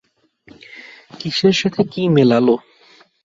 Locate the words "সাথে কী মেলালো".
1.61-2.55